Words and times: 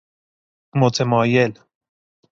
متمایل 0.75 1.53